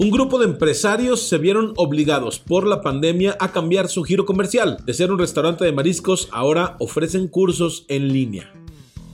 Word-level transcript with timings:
Un 0.00 0.10
grupo 0.10 0.38
de 0.38 0.44
empresarios 0.44 1.22
se 1.22 1.38
vieron 1.38 1.72
obligados 1.76 2.38
por 2.38 2.64
la 2.64 2.82
pandemia 2.82 3.36
a 3.40 3.50
cambiar 3.50 3.88
su 3.88 4.04
giro 4.04 4.24
comercial. 4.24 4.76
De 4.86 4.94
ser 4.94 5.10
un 5.10 5.18
restaurante 5.18 5.64
de 5.64 5.72
mariscos, 5.72 6.28
ahora 6.30 6.76
ofrecen 6.78 7.26
cursos 7.26 7.84
en 7.88 8.12
línea. 8.12 8.57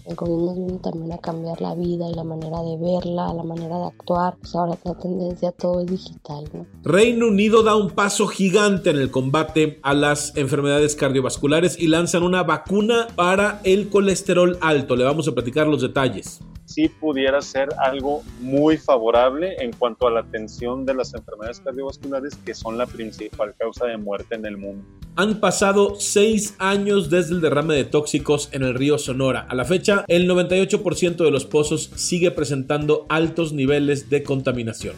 El 0.06 0.16
gobierno 0.16 0.54
vino 0.54 0.78
también 0.80 1.12
a 1.12 1.18
cambiar 1.18 1.60
la 1.60 1.74
vida 1.74 2.08
y 2.10 2.14
la 2.14 2.24
manera 2.24 2.62
de 2.62 2.76
verla, 2.76 3.32
la 3.32 3.42
manera 3.42 3.78
de 3.78 3.86
actuar. 3.86 4.36
Pues 4.38 4.54
ahora 4.54 4.78
la 4.84 4.94
tendencia 4.98 5.52
todo 5.52 5.80
es 5.80 5.86
digital. 5.86 6.44
¿no? 6.52 6.66
Reino 6.82 7.28
Unido 7.28 7.62
da 7.62 7.74
un 7.74 7.90
paso 7.90 8.26
gigante 8.26 8.90
en 8.90 8.96
el 8.96 9.10
combate 9.10 9.80
a 9.82 9.94
las 9.94 10.36
enfermedades 10.36 10.94
cardiovasculares 10.94 11.78
y 11.78 11.88
lanzan 11.88 12.22
una 12.22 12.42
vacuna 12.42 13.06
para 13.16 13.60
el 13.64 13.88
colesterol 13.88 14.58
alto. 14.60 14.94
Le 14.94 15.04
vamos 15.04 15.26
a 15.28 15.32
platicar 15.32 15.66
los 15.66 15.80
detalles 15.80 16.40
sí 16.66 16.88
pudiera 16.88 17.40
ser 17.40 17.68
algo 17.78 18.22
muy 18.40 18.78
favorable 18.78 19.56
en 19.60 19.72
cuanto 19.72 20.06
a 20.06 20.10
la 20.10 20.20
atención 20.20 20.84
de 20.86 20.94
las 20.94 21.14
enfermedades 21.14 21.60
cardiovasculares 21.60 22.36
que 22.36 22.54
son 22.54 22.78
la 22.78 22.86
principal 22.86 23.54
causa 23.58 23.86
de 23.86 23.96
muerte 23.96 24.34
en 24.34 24.46
el 24.46 24.56
mundo. 24.56 24.84
Han 25.16 25.38
pasado 25.38 25.94
seis 25.98 26.56
años 26.58 27.08
desde 27.08 27.34
el 27.34 27.40
derrame 27.40 27.74
de 27.74 27.84
tóxicos 27.84 28.48
en 28.52 28.64
el 28.64 28.74
río 28.74 28.98
Sonora. 28.98 29.46
A 29.48 29.54
la 29.54 29.64
fecha, 29.64 30.04
el 30.08 30.28
98% 30.28 31.16
de 31.16 31.30
los 31.30 31.44
pozos 31.44 31.90
sigue 31.94 32.32
presentando 32.32 33.06
altos 33.08 33.52
niveles 33.52 34.10
de 34.10 34.24
contaminación 34.24 34.94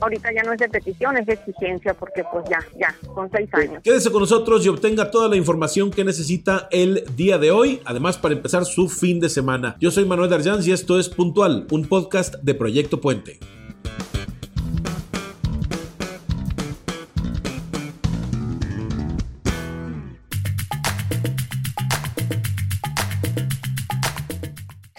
ahorita 0.00 0.32
ya 0.32 0.42
no 0.42 0.52
es 0.52 0.58
de 0.58 0.68
petición, 0.68 1.16
es 1.16 1.26
de 1.26 1.34
exigencia, 1.34 1.94
porque 1.94 2.24
pues 2.32 2.44
ya, 2.48 2.58
ya, 2.78 2.94
son 3.14 3.30
seis 3.30 3.48
años. 3.52 3.82
Quédese 3.82 4.10
con 4.10 4.20
nosotros 4.20 4.64
y 4.64 4.68
obtenga 4.68 5.10
toda 5.10 5.28
la 5.28 5.36
información 5.36 5.90
que 5.90 6.04
necesita 6.04 6.68
el 6.70 7.04
día 7.16 7.38
de 7.38 7.50
hoy, 7.50 7.80
además 7.84 8.18
para 8.18 8.34
empezar 8.34 8.64
su 8.64 8.88
fin 8.88 9.20
de 9.20 9.28
semana. 9.28 9.76
Yo 9.78 9.90
soy 9.90 10.04
Manuel 10.04 10.30
Darjans 10.30 10.66
y 10.66 10.72
esto 10.72 10.98
es 10.98 11.08
Puntual, 11.08 11.66
un 11.70 11.86
podcast 11.86 12.36
de 12.36 12.54
Proyecto 12.54 13.00
Puente. 13.00 13.38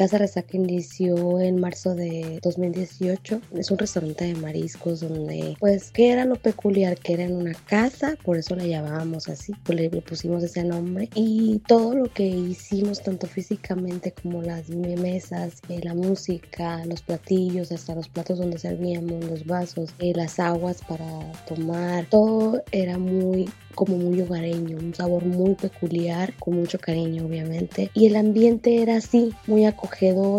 Casa 0.02 0.17
Resaca 0.17 0.57
inició 0.57 1.39
en 1.39 1.59
marzo 1.59 1.94
de 1.94 2.39
2018. 2.41 3.39
Es 3.53 3.69
un 3.69 3.77
restaurante 3.77 4.25
de 4.25 4.33
mariscos 4.33 5.02
donde, 5.02 5.55
pues, 5.59 5.91
¿qué 5.91 6.09
era 6.09 6.25
lo 6.25 6.38
peculiar? 6.38 6.97
Que 6.97 7.13
era 7.13 7.25
en 7.25 7.35
una 7.35 7.53
casa, 7.53 8.17
por 8.23 8.35
eso 8.35 8.55
le 8.55 8.67
llamábamos 8.67 9.29
así, 9.29 9.53
pues 9.63 9.79
le, 9.79 9.91
pusimos 10.02 10.41
ese 10.41 10.63
nombre. 10.63 11.07
Y 11.13 11.61
todo 11.67 11.94
lo 11.94 12.11
que 12.11 12.25
hicimos, 12.25 13.03
tanto 13.03 13.27
físicamente 13.27 14.11
como 14.11 14.41
las 14.41 14.69
mesas, 14.69 15.61
eh, 15.69 15.81
la 15.83 15.94
música, 15.94 16.83
los 16.85 17.03
platillos, 17.03 17.72
hasta 17.72 17.94
los 17.94 18.09
platos 18.09 18.39
donde 18.39 18.57
servíamos, 18.57 19.23
los 19.25 19.45
vasos, 19.45 19.94
eh, 19.99 20.13
las 20.16 20.39
aguas 20.39 20.81
para 20.81 21.31
tomar, 21.47 22.07
todo 22.07 22.63
era 22.72 22.97
muy 22.97 23.47
como 23.75 23.97
muy 23.97 24.22
hogareño, 24.22 24.77
un 24.77 24.94
sabor 24.94 25.25
muy 25.25 25.55
peculiar, 25.55 26.33
con 26.39 26.55
mucho 26.55 26.77
cariño 26.77 27.25
obviamente. 27.25 27.89
Y 27.94 28.07
el 28.07 28.16
ambiente 28.16 28.81
era 28.81 28.97
así, 28.97 29.31
muy 29.47 29.66
acogedor, 29.66 29.91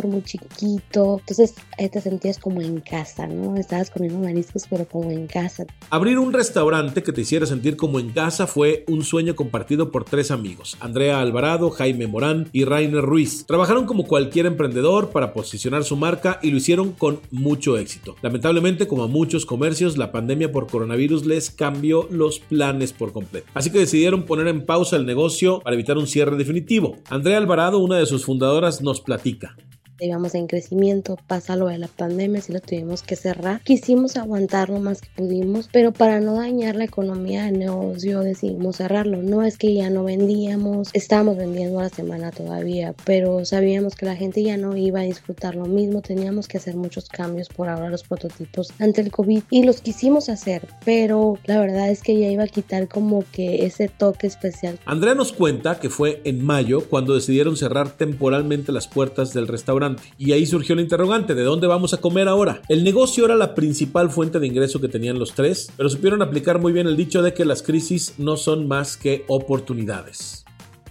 muy 0.04 0.22
chiquito. 0.22 1.18
Entonces 1.20 1.54
te 1.76 2.00
sentías 2.00 2.38
como 2.38 2.60
en 2.60 2.80
casa, 2.80 3.26
¿no? 3.26 3.56
Estabas 3.56 3.90
comiendo 3.90 4.18
mariscos 4.18 4.64
pero 4.68 4.86
como 4.86 5.10
en 5.10 5.26
casa. 5.26 5.64
Abrir 5.90 6.18
un 6.18 6.32
restaurante 6.32 7.02
que 7.02 7.12
te 7.12 7.22
hiciera 7.22 7.46
sentir 7.46 7.76
como 7.76 7.98
en 7.98 8.10
casa 8.10 8.46
fue 8.46 8.84
un 8.88 9.04
sueño 9.04 9.34
compartido 9.34 9.90
por 9.90 10.04
tres 10.04 10.30
amigos, 10.30 10.76
Andrea 10.80 11.20
Alvarado, 11.20 11.70
Jaime 11.70 12.06
Morán 12.06 12.48
y 12.52 12.64
Rainer 12.64 13.02
Ruiz. 13.02 13.44
Trabajaron 13.46 13.86
como 13.86 14.04
cualquier 14.04 14.46
emprendedor 14.46 15.10
para 15.10 15.32
posicionar 15.32 15.84
su 15.84 15.96
marca 15.96 16.38
y 16.42 16.50
lo 16.50 16.56
hicieron 16.56 16.92
con 16.92 17.20
mucho 17.30 17.76
éxito. 17.76 18.16
Lamentablemente, 18.22 18.86
como 18.86 19.02
a 19.02 19.08
muchos 19.08 19.46
comercios, 19.46 19.98
la 19.98 20.12
pandemia 20.12 20.52
por 20.52 20.66
coronavirus 20.66 21.26
les 21.26 21.50
cambió 21.50 22.06
los 22.10 22.40
planes 22.40 22.92
por 22.92 23.12
completo 23.12 23.22
Así 23.54 23.70
que 23.70 23.78
decidieron 23.78 24.24
poner 24.24 24.48
en 24.48 24.64
pausa 24.64 24.96
el 24.96 25.06
negocio 25.06 25.60
para 25.60 25.74
evitar 25.74 25.98
un 25.98 26.06
cierre 26.06 26.36
definitivo. 26.36 26.96
Andrea 27.08 27.38
Alvarado, 27.38 27.78
una 27.78 27.98
de 27.98 28.06
sus 28.06 28.24
fundadoras, 28.24 28.82
nos 28.82 29.00
platica 29.00 29.41
Rica 29.42 29.71
íbamos 30.06 30.34
en 30.34 30.46
crecimiento, 30.46 31.18
pasa 31.26 31.56
lo 31.56 31.68
de 31.68 31.78
la 31.78 31.88
pandemia, 31.88 32.40
si 32.40 32.52
lo 32.52 32.60
tuvimos 32.60 33.02
que 33.02 33.16
cerrar. 33.16 33.60
Quisimos 33.62 34.16
aguantar 34.16 34.68
lo 34.70 34.80
más 34.80 35.00
que 35.00 35.08
pudimos, 35.14 35.68
pero 35.72 35.92
para 35.92 36.20
no 36.20 36.34
dañar 36.34 36.76
la 36.76 36.84
economía 36.84 37.44
del 37.44 37.58
negocio 37.58 38.20
decidimos 38.20 38.76
cerrarlo. 38.76 39.22
No 39.22 39.42
es 39.42 39.56
que 39.56 39.74
ya 39.74 39.90
no 39.90 40.04
vendíamos, 40.04 40.90
estábamos 40.92 41.36
vendiendo 41.36 41.78
a 41.78 41.84
la 41.84 41.88
semana 41.88 42.30
todavía, 42.30 42.94
pero 43.04 43.44
sabíamos 43.44 43.94
que 43.94 44.06
la 44.06 44.16
gente 44.16 44.42
ya 44.42 44.56
no 44.56 44.76
iba 44.76 45.00
a 45.00 45.04
disfrutar 45.04 45.54
lo 45.54 45.66
mismo, 45.66 46.02
teníamos 46.02 46.48
que 46.48 46.58
hacer 46.58 46.76
muchos 46.76 47.08
cambios 47.08 47.48
por 47.48 47.68
ahora 47.68 47.90
los 47.90 48.02
prototipos 48.02 48.72
ante 48.78 49.00
el 49.00 49.10
COVID 49.10 49.42
y 49.50 49.62
los 49.64 49.80
quisimos 49.80 50.28
hacer, 50.28 50.66
pero 50.84 51.38
la 51.44 51.60
verdad 51.60 51.90
es 51.90 52.02
que 52.02 52.18
ya 52.18 52.28
iba 52.28 52.44
a 52.44 52.48
quitar 52.48 52.88
como 52.88 53.24
que 53.32 53.64
ese 53.66 53.88
toque 53.88 54.26
especial. 54.26 54.78
Andrea 54.84 55.14
nos 55.14 55.32
cuenta 55.32 55.78
que 55.78 55.90
fue 55.90 56.20
en 56.24 56.44
mayo 56.44 56.88
cuando 56.88 57.14
decidieron 57.14 57.56
cerrar 57.56 57.90
temporalmente 57.90 58.72
las 58.72 58.88
puertas 58.88 59.32
del 59.32 59.48
restaurante 59.48 59.91
y 60.18 60.32
ahí 60.32 60.46
surgió 60.46 60.74
la 60.74 60.82
interrogante, 60.82 61.34
¿de 61.34 61.42
dónde 61.42 61.66
vamos 61.66 61.94
a 61.94 61.98
comer 61.98 62.28
ahora? 62.28 62.62
El 62.68 62.84
negocio 62.84 63.24
era 63.24 63.36
la 63.36 63.54
principal 63.54 64.10
fuente 64.10 64.38
de 64.38 64.46
ingreso 64.46 64.80
que 64.80 64.88
tenían 64.88 65.18
los 65.18 65.34
tres, 65.34 65.70
pero 65.76 65.88
supieron 65.88 66.22
aplicar 66.22 66.60
muy 66.60 66.72
bien 66.72 66.86
el 66.86 66.96
dicho 66.96 67.22
de 67.22 67.34
que 67.34 67.44
las 67.44 67.62
crisis 67.62 68.14
no 68.18 68.36
son 68.36 68.68
más 68.68 68.96
que 68.96 69.24
oportunidades. 69.28 70.41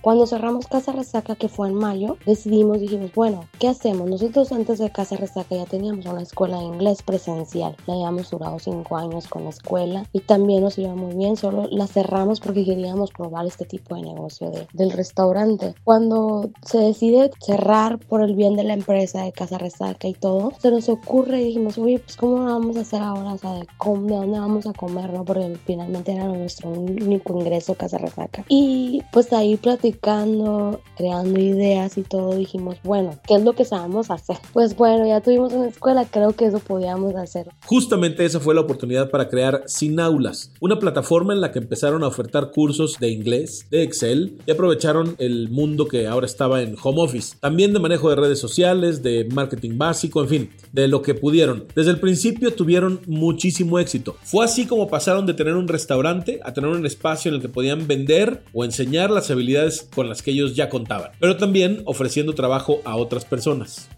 Cuando 0.01 0.25
cerramos 0.25 0.65
Casa 0.65 0.91
Resaca, 0.91 1.35
que 1.35 1.47
fue 1.47 1.67
en 1.67 1.75
mayo, 1.75 2.17
decidimos, 2.25 2.79
dijimos, 2.79 3.11
bueno, 3.13 3.45
¿qué 3.59 3.67
hacemos? 3.67 4.09
Nosotros 4.09 4.51
antes 4.51 4.79
de 4.79 4.89
Casa 4.89 5.15
Resaca 5.15 5.55
ya 5.55 5.65
teníamos 5.65 6.07
una 6.07 6.23
escuela 6.23 6.57
de 6.57 6.63
inglés 6.63 7.03
presencial. 7.03 7.75
La 7.85 7.93
habíamos 7.93 8.31
durado 8.31 8.57
cinco 8.57 8.97
años 8.97 9.27
con 9.27 9.43
la 9.43 9.51
escuela 9.51 10.07
y 10.11 10.21
también 10.21 10.63
nos 10.63 10.79
iba 10.79 10.95
muy 10.95 11.15
bien, 11.15 11.37
solo 11.37 11.67
la 11.69 11.85
cerramos 11.85 12.39
porque 12.39 12.65
queríamos 12.65 13.11
probar 13.11 13.45
este 13.45 13.65
tipo 13.65 13.93
de 13.93 14.01
negocio 14.01 14.49
de, 14.49 14.67
del 14.73 14.91
restaurante. 14.91 15.75
Cuando 15.83 16.49
se 16.65 16.79
decide 16.79 17.29
cerrar 17.39 17.99
por 17.99 18.23
el 18.23 18.35
bien 18.35 18.55
de 18.55 18.63
la 18.63 18.73
empresa 18.73 19.23
de 19.23 19.31
Casa 19.31 19.59
Resaca 19.59 20.07
y 20.07 20.13
todo, 20.13 20.53
se 20.59 20.71
nos 20.71 20.89
ocurre 20.89 21.41
y 21.41 21.45
dijimos, 21.45 21.77
oye, 21.77 21.99
pues 21.99 22.17
¿cómo 22.17 22.43
vamos 22.45 22.75
a 22.75 22.81
hacer 22.81 23.03
ahora? 23.03 23.33
O 23.33 23.37
sea, 23.37 23.53
¿de, 23.53 23.67
dónde 23.77 24.39
vamos 24.39 24.65
a 24.65 24.73
comer? 24.73 25.13
¿no? 25.13 25.23
Porque 25.25 25.55
finalmente 25.63 26.11
era 26.13 26.25
nuestro 26.25 26.71
único 26.71 27.37
ingreso 27.37 27.75
Casa 27.75 27.99
Resaca. 27.99 28.43
Y 28.49 29.03
pues 29.11 29.31
ahí 29.31 29.57
platicamos 29.57 29.90
creando 29.93 30.81
ideas 30.97 31.97
y 31.97 32.03
todo, 32.03 32.35
dijimos, 32.35 32.77
bueno, 32.83 33.19
¿qué 33.27 33.35
es 33.35 33.43
lo 33.43 33.53
que 33.53 33.65
sabemos 33.65 34.11
hacer? 34.11 34.37
Pues 34.53 34.75
bueno, 34.75 35.05
ya 35.07 35.21
tuvimos 35.21 35.53
una 35.53 35.67
escuela, 35.67 36.05
creo 36.05 36.33
que 36.33 36.45
eso 36.45 36.59
podíamos 36.59 37.15
hacer. 37.15 37.49
Justamente 37.65 38.25
esa 38.25 38.39
fue 38.39 38.55
la 38.55 38.61
oportunidad 38.61 39.09
para 39.09 39.29
crear 39.29 39.63
Sin 39.65 39.99
Aulas, 39.99 40.51
una 40.59 40.79
plataforma 40.79 41.33
en 41.33 41.41
la 41.41 41.51
que 41.51 41.59
empezaron 41.59 42.03
a 42.03 42.07
ofertar 42.07 42.51
cursos 42.51 42.97
de 42.99 43.09
inglés, 43.09 43.67
de 43.69 43.83
Excel 43.83 44.37
y 44.45 44.51
aprovecharon 44.51 45.15
el 45.19 45.49
mundo 45.49 45.87
que 45.87 46.07
ahora 46.07 46.25
estaba 46.25 46.61
en 46.61 46.75
home 46.81 47.01
office. 47.01 47.35
También 47.39 47.73
de 47.73 47.79
manejo 47.79 48.09
de 48.09 48.15
redes 48.15 48.39
sociales, 48.39 49.03
de 49.03 49.27
marketing 49.31 49.77
básico, 49.77 50.21
en 50.21 50.29
fin, 50.29 50.49
de 50.71 50.87
lo 50.87 51.01
que 51.01 51.15
pudieron. 51.15 51.65
Desde 51.75 51.91
el 51.91 51.99
principio 51.99 52.53
tuvieron 52.53 53.01
muchísimo 53.07 53.79
éxito. 53.79 54.15
Fue 54.23 54.45
así 54.45 54.65
como 54.65 54.87
pasaron 54.87 55.25
de 55.25 55.33
tener 55.33 55.55
un 55.55 55.67
restaurante 55.67 56.39
a 56.43 56.53
tener 56.53 56.69
un 56.69 56.85
espacio 56.85 57.29
en 57.29 57.35
el 57.35 57.41
que 57.41 57.49
podían 57.49 57.87
vender 57.87 58.43
o 58.53 58.63
enseñar 58.65 59.09
las 59.09 59.29
habilidades 59.31 59.80
con 59.83 60.09
las 60.09 60.21
que 60.21 60.31
ellos 60.31 60.55
ya 60.55 60.69
contaban, 60.69 61.11
pero 61.19 61.37
también 61.37 61.81
ofreciendo 61.85 62.33
trabajo 62.33 62.81
a 62.85 62.95
otras 62.95 63.25
personas 63.25 63.89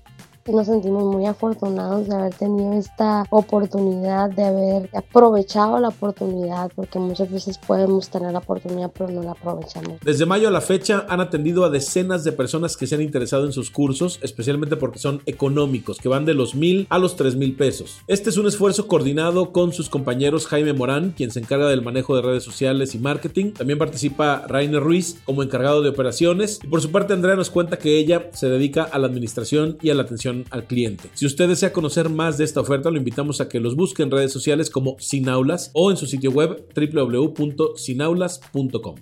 nos 0.52 0.68
sentimos 0.68 1.04
muy 1.04 1.26
afortunados 1.26 2.08
de 2.08 2.16
haber 2.16 2.34
tenido 2.34 2.74
esta 2.74 3.26
oportunidad, 3.30 4.30
de 4.30 4.44
haber 4.44 4.90
aprovechado 4.94 5.80
la 5.80 5.90
oportunidad, 5.90 6.72
porque 6.76 7.00
muchas 7.00 7.32
veces 7.32 7.58
podemos 7.58 8.10
tener 8.10 8.32
la 8.32 8.40
oportunidad 8.40 8.92
pero 8.94 9.10
no 9.10 9.24
la 9.24 9.32
aprovechamos. 9.32 10.00
Desde 10.04 10.26
mayo 10.26 10.48
a 10.48 10.52
la 10.52 10.62
fecha 10.62 11.06
han 11.08 11.22
atendido 11.22 11.64
a 11.64 11.70
decenas 11.70 12.24
de 12.24 12.32
personas 12.32 12.76
que 12.76 12.88
se 12.88 12.96
han 12.96 13.02
interesado 13.02 13.46
en 13.46 13.54
sus 13.54 13.72
cursos, 13.72 14.20
especialmente 14.22 14.76
porque 14.76 15.00
son 15.00 15.22
económicos, 15.26 15.98
que 16.00 16.10
van 16.10 16.26
de 16.26 16.34
los 16.34 16.56
mil 16.56 16.88
a 16.90 17.00
los 17.00 17.16
tres 17.16 17.36
mil 17.36 17.56
pesos. 17.56 18.02
Este 18.08 18.30
es 18.30 18.38
un 18.38 18.48
esfuerzo 18.48 18.88
coordinado 18.88 19.52
con 19.52 19.72
sus 19.72 19.90
compañeros 19.90 20.48
Jaime 20.48 20.74
Morán, 20.74 21.14
quien 21.16 21.32
se 21.32 21.40
encarga 21.40 21.68
del 21.68 21.82
manejo 21.82 22.16
de 22.16 22.22
redes 22.22 22.44
sociales 22.44 22.96
y 22.96 23.00
marketing. 23.00 23.54
También 23.54 23.80
participa 23.80 24.46
Rainer 24.48 24.82
Ruiz 24.82 25.22
como 25.26 25.44
encargado 25.44 25.82
de 25.82 25.90
operaciones. 25.90 26.60
Y 26.64 26.68
por 26.68 26.82
su 26.82 26.92
parte, 26.92 27.14
Andrea 27.14 27.36
nos 27.36 27.50
cuenta 27.50 27.78
que 27.78 27.98
ella 27.98 28.30
se 28.34 28.50
dedica 28.50 28.84
a 28.84 29.00
la 29.00 29.08
administración 29.08 29.78
y 29.82 29.90
a 29.90 29.96
la 29.96 30.04
atención 30.04 30.33
al 30.50 30.66
cliente. 30.66 31.10
Si 31.14 31.26
usted 31.26 31.48
desea 31.48 31.72
conocer 31.74 32.10
más 32.10 32.38
de 32.38 32.44
esta 32.46 32.62
oferta, 32.62 32.92
lo 32.92 32.98
invitamos 32.98 33.42
a 33.42 33.50
que 33.50 33.60
los 33.60 33.76
busque 33.76 34.04
en 34.04 34.12
redes 34.12 34.32
sociales 34.32 34.70
como 34.70 34.96
Sinaulas 35.00 35.72
o 35.74 35.92
en 35.92 35.98
su 35.98 36.06
sitio 36.08 36.32
web 36.32 36.66
www.sinaulas.com. 36.76 38.96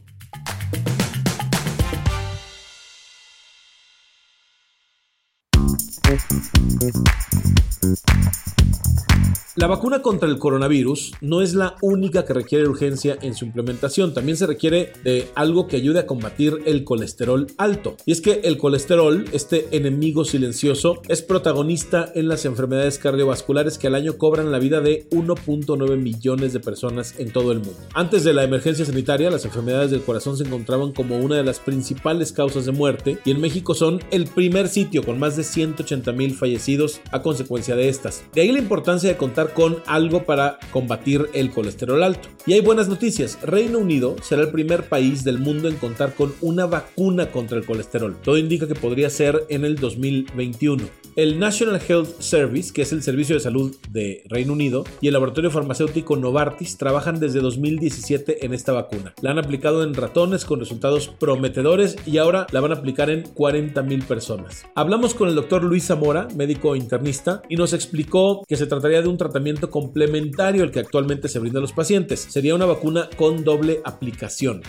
La 9.57 9.67
vacuna 9.67 10.01
contra 10.01 10.29
el 10.29 10.39
coronavirus 10.39 11.11
no 11.19 11.41
es 11.41 11.55
la 11.55 11.75
única 11.81 12.23
que 12.23 12.31
requiere 12.31 12.69
urgencia 12.69 13.17
en 13.21 13.35
su 13.35 13.43
implementación, 13.43 14.13
también 14.13 14.37
se 14.37 14.47
requiere 14.47 14.93
de 15.03 15.27
algo 15.35 15.67
que 15.67 15.75
ayude 15.75 15.99
a 15.99 16.07
combatir 16.07 16.59
el 16.65 16.85
colesterol 16.85 17.47
alto. 17.57 17.97
Y 18.05 18.13
es 18.13 18.21
que 18.21 18.39
el 18.45 18.57
colesterol, 18.57 19.25
este 19.33 19.67
enemigo 19.75 20.23
silencioso, 20.23 21.01
es 21.09 21.21
protagonista 21.21 22.13
en 22.15 22.29
las 22.29 22.45
enfermedades 22.45 22.97
cardiovasculares 22.97 23.77
que 23.77 23.87
al 23.87 23.95
año 23.95 24.17
cobran 24.17 24.53
la 24.53 24.59
vida 24.59 24.79
de 24.79 25.09
1.9 25.09 25.97
millones 25.97 26.53
de 26.53 26.61
personas 26.61 27.15
en 27.17 27.33
todo 27.33 27.51
el 27.51 27.59
mundo. 27.59 27.75
Antes 27.93 28.23
de 28.23 28.33
la 28.33 28.45
emergencia 28.45 28.85
sanitaria, 28.85 29.29
las 29.29 29.43
enfermedades 29.43 29.91
del 29.91 30.03
corazón 30.03 30.37
se 30.37 30.45
encontraban 30.45 30.93
como 30.93 31.17
una 31.17 31.35
de 31.35 31.43
las 31.43 31.59
principales 31.59 32.31
causas 32.31 32.65
de 32.65 32.71
muerte 32.71 33.17
y 33.25 33.31
en 33.31 33.41
México 33.41 33.75
son 33.75 33.99
el 34.11 34.27
primer 34.27 34.69
sitio 34.69 35.03
con 35.03 35.19
más 35.19 35.35
de 35.35 35.43
180 35.43 36.09
mil 36.13 36.35
fallecidos 36.35 37.01
a 37.11 37.21
consecuencia 37.21 37.75
de 37.75 37.89
estas. 37.89 38.23
De 38.33 38.43
ahí 38.43 38.53
la 38.53 38.59
importancia 38.59 39.09
de 39.09 39.17
contar 39.17 39.40
con 39.49 39.77
algo 39.87 40.23
para 40.23 40.59
combatir 40.71 41.27
el 41.33 41.51
colesterol 41.51 42.01
alto. 42.03 42.29
Y 42.45 42.53
hay 42.53 42.61
buenas 42.61 42.87
noticias. 42.87 43.37
Reino 43.43 43.79
Unido 43.79 44.15
será 44.23 44.41
el 44.41 44.49
primer 44.49 44.89
país 44.89 45.23
del 45.23 45.37
mundo 45.37 45.67
en 45.67 45.75
contar 45.75 46.15
con 46.15 46.33
una 46.41 46.65
vacuna 46.65 47.31
contra 47.31 47.57
el 47.57 47.65
colesterol. 47.65 48.15
Todo 48.23 48.37
indica 48.37 48.67
que 48.67 48.75
podría 48.75 49.09
ser 49.09 49.45
en 49.49 49.65
el 49.65 49.75
2021. 49.75 50.83
El 51.15 51.39
National 51.39 51.81
Health 51.85 52.19
Service, 52.19 52.71
que 52.71 52.83
es 52.83 52.93
el 52.93 53.03
servicio 53.03 53.35
de 53.35 53.41
salud 53.41 53.75
de 53.89 54.23
Reino 54.29 54.53
Unido, 54.53 54.85
y 55.01 55.07
el 55.07 55.13
laboratorio 55.13 55.51
farmacéutico 55.51 56.15
Novartis 56.15 56.77
trabajan 56.77 57.19
desde 57.19 57.41
2017 57.41 58.45
en 58.45 58.53
esta 58.53 58.71
vacuna. 58.71 59.13
La 59.21 59.31
han 59.31 59.39
aplicado 59.39 59.83
en 59.83 59.93
ratones 59.93 60.45
con 60.45 60.59
resultados 60.59 61.09
prometedores 61.09 61.97
y 62.05 62.17
ahora 62.17 62.47
la 62.51 62.61
van 62.61 62.71
a 62.71 62.75
aplicar 62.75 63.09
en 63.09 63.23
40 63.23 63.81
mil 63.83 64.03
personas. 64.03 64.65
Hablamos 64.73 65.13
con 65.13 65.27
el 65.27 65.35
doctor 65.35 65.63
Luis 65.63 65.85
Zamora, 65.85 66.27
médico 66.35 66.75
internista, 66.75 67.41
y 67.49 67.57
nos 67.57 67.73
explicó 67.73 68.43
que 68.47 68.55
se 68.55 68.67
trataría 68.67 69.01
de 69.01 69.09
un 69.09 69.17
tratamiento 69.17 69.30
complementario 69.69 70.63
al 70.63 70.71
que 70.71 70.79
actualmente 70.79 71.27
se 71.27 71.39
brinda 71.39 71.59
a 71.59 71.61
los 71.61 71.73
pacientes. 71.73 72.19
Sería 72.19 72.55
una 72.55 72.65
vacuna 72.65 73.09
con 73.17 73.43
doble 73.43 73.81
aplicación. 73.83 74.61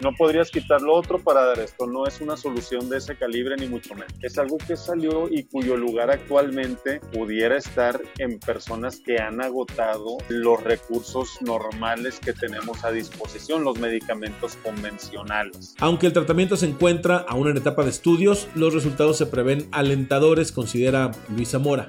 No 0.00 0.12
podrías 0.16 0.50
quitar 0.50 0.80
lo 0.80 0.94
otro 0.94 1.18
para 1.18 1.44
dar 1.44 1.58
esto. 1.58 1.86
No 1.86 2.06
es 2.06 2.20
una 2.20 2.36
solución 2.36 2.88
de 2.88 2.98
ese 2.98 3.16
calibre 3.16 3.56
ni 3.56 3.66
mucho 3.66 3.94
menos. 3.94 4.12
Es 4.22 4.38
algo 4.38 4.56
que 4.58 4.76
salió 4.76 5.28
y 5.28 5.44
cuyo 5.44 5.76
lugar 5.76 6.10
actualmente 6.10 7.00
pudiera 7.12 7.56
estar 7.56 8.00
en 8.18 8.38
personas 8.38 9.00
que 9.00 9.18
han 9.18 9.40
agotado 9.40 10.18
los 10.28 10.62
recursos 10.62 11.42
normales 11.42 12.20
que 12.20 12.32
tenemos 12.32 12.84
a 12.84 12.92
disposición, 12.92 13.64
los 13.64 13.80
medicamentos 13.80 14.56
convencionales. 14.62 15.74
Aunque 15.80 16.06
el 16.06 16.12
tratamiento 16.12 16.56
se 16.56 16.66
encuentra 16.66 17.24
aún 17.28 17.48
en 17.48 17.56
etapa 17.56 17.82
de 17.82 17.90
estudios, 17.90 18.46
los 18.54 18.74
resultados 18.74 19.18
se 19.18 19.26
prevén 19.26 19.68
alentadores, 19.72 20.52
considera 20.52 21.10
Luisa 21.28 21.58
Mora 21.58 21.88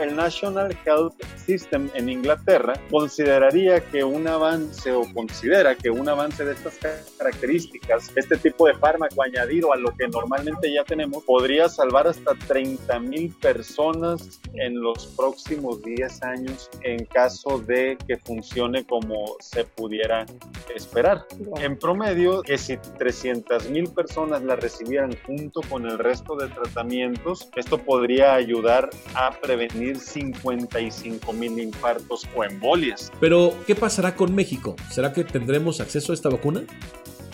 el 0.00 0.16
National 0.16 0.76
Health 0.84 1.14
System 1.36 1.90
en 1.94 2.08
Inglaterra 2.08 2.74
consideraría 2.90 3.80
que 3.80 4.04
un 4.04 4.26
avance 4.26 4.92
o 4.92 5.02
considera 5.14 5.74
que 5.74 5.90
un 5.90 6.08
avance 6.08 6.44
de 6.44 6.52
estas 6.52 6.78
características, 7.18 8.10
este 8.16 8.36
tipo 8.36 8.66
de 8.66 8.74
fármaco 8.74 9.22
añadido 9.22 9.72
a 9.72 9.76
lo 9.76 9.94
que 9.96 10.08
normalmente 10.08 10.72
ya 10.72 10.84
tenemos, 10.84 11.24
podría 11.24 11.68
salvar 11.68 12.06
hasta 12.06 12.34
30 12.46 12.98
mil 13.00 13.34
personas 13.40 14.40
en 14.54 14.80
los 14.80 15.06
próximos 15.16 15.82
10 15.82 16.22
años 16.22 16.70
en 16.82 17.04
caso 17.06 17.58
de 17.58 17.96
que 18.06 18.16
funcione 18.18 18.84
como 18.84 19.36
se 19.40 19.64
pudiera 19.64 20.26
esperar. 20.74 21.26
En 21.60 21.78
promedio, 21.78 22.42
que 22.42 22.58
si 22.58 22.76
300 22.76 23.70
mil 23.70 23.90
personas 23.90 24.42
la 24.42 24.56
recibieran 24.56 25.16
junto 25.26 25.60
con 25.62 25.86
el 25.86 25.98
resto 25.98 26.36
de 26.36 26.48
tratamientos, 26.48 27.48
esto 27.56 27.78
podría 27.78 28.34
ayudar 28.34 28.90
a 29.14 29.30
prevenir 29.40 29.87
55 29.96 31.32
mil 31.32 31.58
infartos 31.58 32.26
o 32.34 32.44
embolias. 32.44 33.10
Pero, 33.20 33.54
¿qué 33.66 33.74
pasará 33.74 34.14
con 34.14 34.34
México? 34.34 34.76
¿Será 34.90 35.12
que 35.12 35.24
tendremos 35.24 35.80
acceso 35.80 36.12
a 36.12 36.14
esta 36.14 36.28
vacuna? 36.28 36.64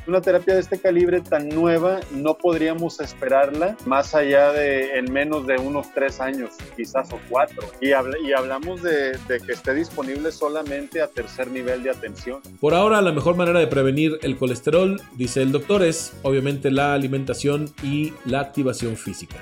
Una 0.06 0.21
terapia 0.21 0.55
de 0.55 0.61
este 0.61 0.79
calibre 0.79 1.23
tan 1.23 1.49
nueva 1.49 2.01
no 2.12 2.37
podríamos 2.37 3.01
esperarla 3.01 3.75
más 3.87 4.15
allá 4.15 4.53
de 4.53 4.99
en 4.99 5.11
menos 5.11 5.47
de 5.47 5.56
unos 5.56 5.95
tres 5.95 6.21
años, 6.21 6.53
quizás 6.77 7.11
o 7.12 7.19
cuatro. 7.31 7.67
Y, 7.81 7.89
y 7.89 8.33
hablamos 8.37 8.83
de, 8.83 9.17
de, 9.29 9.41
que 9.41 9.53
esté 9.53 9.73
disponible 9.73 10.31
solamente 10.31 11.01
a 11.01 11.06
tercer 11.06 11.51
nivel 11.51 11.83
de 11.83 11.91
atención. 11.91 12.41
Por 12.61 12.75
ahora, 12.75 13.01
la 13.01 13.12
mejor 13.12 13.37
manera 13.37 13.59
de 13.59 13.67
prevenir 13.67 14.19
el 14.21 14.37
colesterol, 14.37 15.01
dice 15.15 15.41
el 15.41 15.53
doctor, 15.53 15.83
es 15.83 16.12
obviamente 16.23 16.71
la 16.71 16.93
alimentación 16.93 17.73
y 17.83 18.12
la 18.27 18.41
activación 18.41 18.97
física 18.97 19.37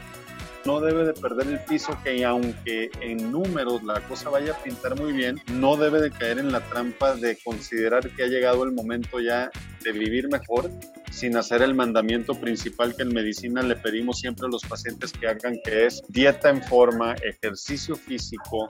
no 0.65 0.81
debe 0.81 1.05
de 1.05 1.13
perder 1.13 1.49
el 1.49 1.61
piso 1.61 1.97
que 2.05 2.25
aunque 2.25 2.91
en 3.01 3.31
números 3.31 3.83
la 3.83 4.01
cosa 4.09 4.31
vaya 4.31 4.53
a 4.53 4.63
pintar 4.63 4.99
muy 4.99 5.13
bien, 5.13 5.41
no 5.55 5.77
debe 5.77 6.01
de 6.01 6.11
caer 6.11 6.39
en 6.39 6.53
la 6.53 6.61
trampa 6.61 7.15
de 7.15 7.37
considerar 7.45 8.09
que 8.11 8.25
ha 8.25 8.27
llegado 8.27 8.65
el 8.65 8.73
momento 8.73 9.21
ya 9.21 9.51
de 9.83 9.93
vivir 9.93 10.29
mejor 10.29 10.71
sin 11.11 11.37
hacer 11.37 11.63
el 11.63 11.75
mandamiento 11.75 12.35
principal 12.35 12.97
que 12.97 13.03
en 13.03 13.13
medicina 13.13 13.63
le 13.63 13.77
pedimos 13.77 14.19
siempre 14.19 14.47
a 14.47 14.49
los 14.49 14.63
pacientes 14.63 15.13
que 15.13 15.29
hagan, 15.29 15.59
que 15.65 15.87
es 15.87 16.03
dieta 16.09 16.49
en 16.49 16.63
forma, 16.63 17.15
ejercicio 17.23 17.97
físico. 17.97 18.69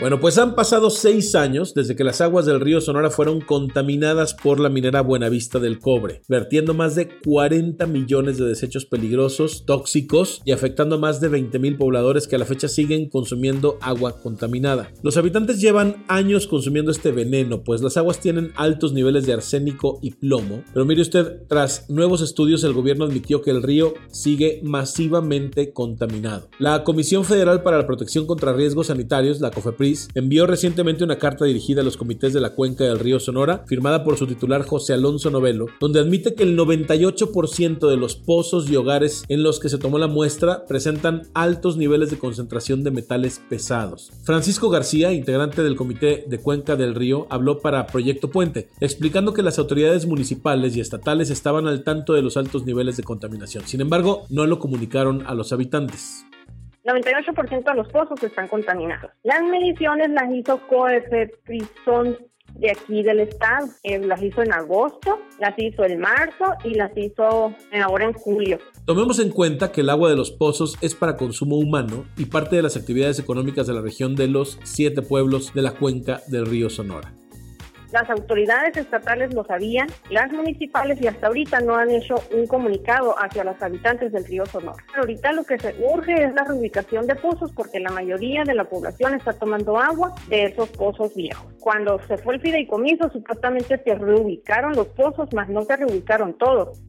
Bueno, 0.00 0.18
pues 0.18 0.38
han 0.38 0.54
pasado 0.54 0.88
seis 0.88 1.34
años 1.34 1.74
desde 1.74 1.94
que 1.94 2.04
las 2.04 2.22
aguas 2.22 2.46
del 2.46 2.58
río 2.58 2.80
Sonora 2.80 3.10
fueron 3.10 3.42
contaminadas 3.42 4.32
por 4.32 4.58
la 4.58 4.70
minera 4.70 5.02
Buenavista 5.02 5.58
del 5.58 5.78
Cobre, 5.78 6.22
vertiendo 6.26 6.72
más 6.72 6.94
de 6.94 7.10
40 7.22 7.86
millones 7.86 8.38
de 8.38 8.46
desechos 8.46 8.86
peligrosos, 8.86 9.66
tóxicos 9.66 10.40
y 10.46 10.52
afectando 10.52 10.94
a 10.94 10.98
más 10.98 11.20
de 11.20 11.28
20 11.28 11.58
mil 11.58 11.76
pobladores 11.76 12.26
que 12.26 12.36
a 12.36 12.38
la 12.38 12.46
fecha 12.46 12.66
siguen 12.66 13.10
consumiendo 13.10 13.76
agua 13.82 14.22
contaminada. 14.22 14.90
Los 15.02 15.18
habitantes 15.18 15.60
llevan 15.60 16.02
años 16.08 16.46
consumiendo 16.46 16.92
este 16.92 17.12
veneno, 17.12 17.62
pues 17.62 17.82
las 17.82 17.98
aguas 17.98 18.20
tienen 18.20 18.52
altos 18.56 18.94
niveles 18.94 19.26
de 19.26 19.34
arsénico 19.34 19.98
y 20.00 20.12
plomo. 20.12 20.64
Pero 20.72 20.86
mire 20.86 21.02
usted, 21.02 21.42
tras 21.46 21.90
nuevos 21.90 22.22
estudios, 22.22 22.64
el 22.64 22.72
gobierno 22.72 23.04
admitió 23.04 23.42
que 23.42 23.50
el 23.50 23.62
río 23.62 23.92
sigue 24.10 24.62
masivamente 24.64 25.74
contaminado. 25.74 26.48
La 26.58 26.84
Comisión 26.84 27.26
Federal 27.26 27.62
para 27.62 27.76
la 27.76 27.86
Protección 27.86 28.24
contra 28.26 28.54
Riesgos 28.54 28.86
Sanitarios, 28.86 29.42
la 29.42 29.50
COFEPRIS, 29.50 29.89
envió 30.14 30.46
recientemente 30.46 31.04
una 31.04 31.18
carta 31.18 31.44
dirigida 31.44 31.80
a 31.80 31.84
los 31.84 31.96
comités 31.96 32.32
de 32.32 32.40
la 32.40 32.50
cuenca 32.50 32.84
del 32.84 32.98
río 32.98 33.20
Sonora, 33.20 33.64
firmada 33.66 34.04
por 34.04 34.16
su 34.16 34.26
titular 34.26 34.62
José 34.62 34.92
Alonso 34.92 35.30
Novelo, 35.30 35.66
donde 35.80 36.00
admite 36.00 36.34
que 36.34 36.42
el 36.42 36.56
98% 36.56 37.88
de 37.88 37.96
los 37.96 38.16
pozos 38.16 38.70
y 38.70 38.76
hogares 38.76 39.24
en 39.28 39.42
los 39.42 39.60
que 39.60 39.68
se 39.68 39.78
tomó 39.78 39.98
la 39.98 40.06
muestra 40.06 40.66
presentan 40.66 41.22
altos 41.34 41.76
niveles 41.76 42.10
de 42.10 42.18
concentración 42.18 42.84
de 42.84 42.90
metales 42.90 43.40
pesados. 43.48 44.10
Francisco 44.22 44.70
García, 44.70 45.12
integrante 45.12 45.62
del 45.62 45.76
comité 45.76 46.24
de 46.26 46.38
cuenca 46.38 46.76
del 46.76 46.94
río, 46.94 47.26
habló 47.30 47.60
para 47.60 47.86
Proyecto 47.86 48.30
Puente, 48.30 48.68
explicando 48.80 49.34
que 49.34 49.42
las 49.42 49.58
autoridades 49.58 50.06
municipales 50.06 50.76
y 50.76 50.80
estatales 50.80 51.30
estaban 51.30 51.66
al 51.66 51.82
tanto 51.82 52.12
de 52.12 52.22
los 52.22 52.36
altos 52.36 52.64
niveles 52.64 52.96
de 52.96 53.02
contaminación. 53.02 53.66
Sin 53.66 53.80
embargo, 53.80 54.24
no 54.28 54.46
lo 54.46 54.58
comunicaron 54.58 55.24
a 55.26 55.34
los 55.34 55.52
habitantes. 55.52 56.24
98% 56.84 57.64
de 57.64 57.74
los 57.74 57.88
pozos 57.88 58.22
están 58.22 58.48
contaminados. 58.48 59.10
Las 59.22 59.42
mediciones 59.42 60.10
las 60.10 60.32
hizo 60.32 60.60
Coefeprison 60.66 62.16
de 62.54 62.70
aquí 62.70 63.02
del 63.02 63.20
estado. 63.20 63.68
Eh, 63.82 63.98
las 63.98 64.22
hizo 64.22 64.42
en 64.42 64.52
agosto, 64.52 65.18
las 65.38 65.54
hizo 65.58 65.84
en 65.84 66.00
marzo 66.00 66.54
y 66.64 66.74
las 66.74 66.90
hizo 66.96 67.54
ahora 67.82 68.04
en 68.04 68.12
julio. 68.12 68.58
Tomemos 68.86 69.18
en 69.18 69.30
cuenta 69.30 69.72
que 69.72 69.82
el 69.82 69.90
agua 69.90 70.10
de 70.10 70.16
los 70.16 70.30
pozos 70.30 70.76
es 70.80 70.94
para 70.94 71.16
consumo 71.16 71.56
humano 71.56 72.06
y 72.16 72.26
parte 72.26 72.56
de 72.56 72.62
las 72.62 72.76
actividades 72.76 73.18
económicas 73.18 73.66
de 73.66 73.74
la 73.74 73.82
región 73.82 74.16
de 74.16 74.28
los 74.28 74.58
siete 74.64 75.02
pueblos 75.02 75.52
de 75.54 75.62
la 75.62 75.72
cuenca 75.72 76.20
del 76.28 76.46
río 76.46 76.70
Sonora. 76.70 77.14
Las 77.92 78.08
autoridades 78.08 78.76
estatales 78.76 79.34
lo 79.34 79.44
sabían, 79.44 79.88
las 80.10 80.30
municipales 80.32 81.00
y 81.00 81.08
hasta 81.08 81.26
ahorita 81.26 81.60
no 81.60 81.74
han 81.74 81.90
hecho 81.90 82.14
un 82.32 82.46
comunicado 82.46 83.16
hacia 83.18 83.42
los 83.42 83.60
habitantes 83.60 84.12
del 84.12 84.24
río 84.24 84.46
Sonora. 84.46 84.82
Ahorita 84.96 85.32
lo 85.32 85.42
que 85.42 85.58
se 85.58 85.74
urge 85.92 86.24
es 86.24 86.32
la 86.34 86.44
reubicación 86.44 87.06
de 87.06 87.16
pozos 87.16 87.50
porque 87.52 87.80
la 87.80 87.90
mayoría 87.90 88.44
de 88.44 88.54
la 88.54 88.64
población 88.64 89.14
está 89.14 89.32
tomando 89.32 89.78
agua 89.78 90.14
de 90.28 90.44
esos 90.44 90.68
pozos 90.70 91.14
viejos. 91.14 91.52
Cuando 91.58 91.98
se 92.06 92.16
fue 92.18 92.34
el 92.34 92.40
fideicomiso, 92.40 93.10
supuestamente 93.10 93.80
se 93.82 93.94
reubicaron 93.96 94.72
los 94.74 94.86
pozos, 94.88 95.32
más 95.34 95.48
no 95.48 95.62
se 95.62 95.76
reubicaron 95.76 96.38
todos. 96.38 96.80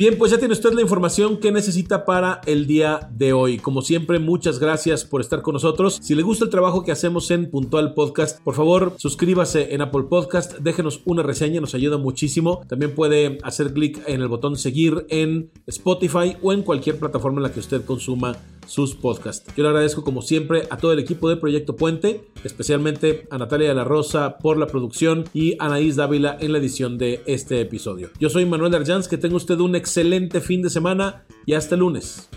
Bien, 0.00 0.16
pues 0.16 0.30
ya 0.32 0.38
tiene 0.38 0.54
usted 0.54 0.72
la 0.72 0.80
información 0.80 1.36
que 1.36 1.52
necesita 1.52 2.06
para 2.06 2.40
el 2.46 2.66
día 2.66 3.10
de 3.12 3.34
hoy. 3.34 3.58
Como 3.58 3.82
siempre, 3.82 4.18
muchas 4.18 4.58
gracias 4.58 5.04
por 5.04 5.20
estar 5.20 5.42
con 5.42 5.52
nosotros. 5.52 5.98
Si 6.00 6.14
le 6.14 6.22
gusta 6.22 6.46
el 6.46 6.50
trabajo 6.50 6.84
que 6.84 6.90
hacemos 6.90 7.30
en 7.30 7.50
Puntual 7.50 7.92
Podcast, 7.92 8.40
por 8.40 8.54
favor, 8.54 8.94
suscríbase 8.96 9.74
en 9.74 9.82
Apple 9.82 10.04
Podcast, 10.04 10.56
déjenos 10.60 11.02
una 11.04 11.22
reseña, 11.22 11.60
nos 11.60 11.74
ayuda 11.74 11.98
muchísimo. 11.98 12.62
También 12.66 12.94
puede 12.94 13.36
hacer 13.42 13.74
clic 13.74 14.02
en 14.06 14.22
el 14.22 14.28
botón 14.28 14.56
seguir 14.56 15.04
en 15.10 15.50
Spotify 15.66 16.34
o 16.40 16.54
en 16.54 16.62
cualquier 16.62 16.98
plataforma 16.98 17.40
en 17.40 17.42
la 17.42 17.52
que 17.52 17.60
usted 17.60 17.84
consuma 17.84 18.38
sus 18.70 18.94
podcasts. 18.94 19.52
Yo 19.56 19.64
le 19.64 19.70
agradezco 19.70 20.04
como 20.04 20.22
siempre 20.22 20.62
a 20.70 20.76
todo 20.76 20.92
el 20.92 21.00
equipo 21.00 21.28
de 21.28 21.36
Proyecto 21.36 21.74
Puente, 21.74 22.30
especialmente 22.44 23.26
a 23.28 23.36
Natalia 23.36 23.68
de 23.68 23.74
la 23.74 23.82
Rosa 23.82 24.38
por 24.38 24.56
la 24.58 24.68
producción 24.68 25.24
y 25.34 25.54
a 25.58 25.66
Anaís 25.66 25.96
Dávila 25.96 26.36
en 26.40 26.52
la 26.52 26.58
edición 26.58 26.96
de 26.96 27.20
este 27.26 27.60
episodio. 27.60 28.10
Yo 28.20 28.30
soy 28.30 28.46
Manuel 28.46 28.76
Arjanz, 28.76 29.08
que 29.08 29.18
tenga 29.18 29.34
usted 29.34 29.58
un 29.58 29.74
excelente 29.74 30.40
fin 30.40 30.62
de 30.62 30.70
semana 30.70 31.24
y 31.46 31.54
hasta 31.54 31.74
el 31.74 31.80
lunes. 31.80 32.28